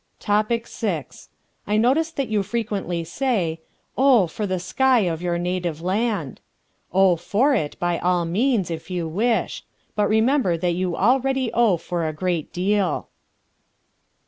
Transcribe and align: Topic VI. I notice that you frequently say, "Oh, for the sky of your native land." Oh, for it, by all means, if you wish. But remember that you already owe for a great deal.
Topic 0.19 0.67
VI. 0.67 1.05
I 1.67 1.77
notice 1.77 2.09
that 2.09 2.27
you 2.27 2.41
frequently 2.41 3.03
say, 3.03 3.61
"Oh, 3.95 4.25
for 4.25 4.47
the 4.47 4.57
sky 4.57 5.01
of 5.01 5.21
your 5.21 5.37
native 5.37 5.79
land." 5.79 6.41
Oh, 6.91 7.15
for 7.15 7.53
it, 7.53 7.77
by 7.79 7.99
all 7.99 8.25
means, 8.25 8.71
if 8.71 8.89
you 8.89 9.07
wish. 9.07 9.63
But 9.95 10.09
remember 10.09 10.57
that 10.57 10.71
you 10.71 10.95
already 10.97 11.53
owe 11.53 11.77
for 11.77 12.07
a 12.07 12.13
great 12.13 12.51
deal. 12.51 13.09